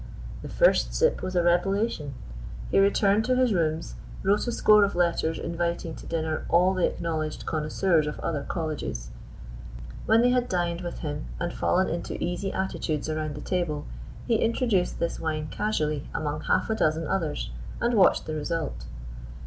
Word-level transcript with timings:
The 0.41 0.49
first 0.49 0.95
sip 0.95 1.21
was 1.21 1.35
a 1.35 1.43
revelation. 1.43 2.15
He 2.71 2.79
returned 2.79 3.23
to 3.25 3.35
his 3.35 3.53
rooms, 3.53 3.93
wrote 4.23 4.47
a 4.47 4.51
score 4.51 4.83
of 4.83 4.95
letters 4.95 5.37
inviting 5.37 5.93
to 5.93 6.07
dinner 6.07 6.43
all 6.49 6.73
the 6.73 6.87
acknowledged 6.87 7.45
connoisseurs 7.45 8.07
of 8.07 8.19
other 8.21 8.41
colleges. 8.41 9.11
When 10.07 10.23
they 10.23 10.31
had 10.31 10.49
dined 10.49 10.81
with 10.81 11.01
him, 11.01 11.25
and 11.39 11.53
fallen 11.53 11.87
into 11.87 12.17
easy 12.19 12.51
attitudes 12.51 13.09
around 13.09 13.35
the 13.35 13.41
table, 13.41 13.85
he 14.25 14.37
introduced 14.37 14.97
this 14.97 15.19
wine 15.19 15.49
casually 15.51 16.09
among 16.15 16.41
half 16.41 16.71
a 16.71 16.75
dozen 16.75 17.05
others, 17.07 17.51
and 17.79 17.93
watched 17.93 18.25
the 18.25 18.33
result. 18.33 18.85